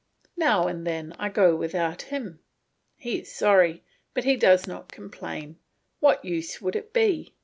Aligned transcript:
Now 0.35 0.65
and 0.67 0.87
then 0.87 1.13
I 1.19 1.29
go 1.29 1.55
without 1.55 2.01
him; 2.01 2.39
he 2.97 3.19
is 3.19 3.31
sorry, 3.31 3.83
but 4.15 4.23
he 4.23 4.35
does 4.35 4.65
not 4.65 4.91
complain; 4.91 5.59
what 5.99 6.25
use 6.25 6.59
would 6.59 6.75
it 6.75 6.91
be? 6.91 7.35